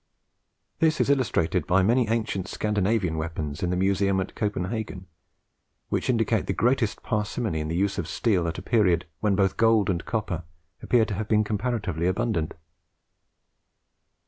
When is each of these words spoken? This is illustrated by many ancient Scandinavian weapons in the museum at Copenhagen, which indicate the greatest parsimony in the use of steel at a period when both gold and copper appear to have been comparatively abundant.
This 0.79 0.99
is 0.99 1.11
illustrated 1.11 1.67
by 1.67 1.83
many 1.83 2.07
ancient 2.09 2.47
Scandinavian 2.47 3.17
weapons 3.19 3.61
in 3.61 3.69
the 3.69 3.75
museum 3.75 4.19
at 4.19 4.33
Copenhagen, 4.33 5.05
which 5.89 6.09
indicate 6.09 6.47
the 6.47 6.53
greatest 6.53 7.03
parsimony 7.03 7.59
in 7.59 7.67
the 7.67 7.75
use 7.75 7.99
of 7.99 8.07
steel 8.07 8.47
at 8.47 8.57
a 8.57 8.63
period 8.63 9.05
when 9.19 9.35
both 9.35 9.57
gold 9.57 9.91
and 9.91 10.03
copper 10.03 10.43
appear 10.81 11.05
to 11.05 11.13
have 11.13 11.27
been 11.27 11.43
comparatively 11.43 12.07
abundant. 12.07 12.55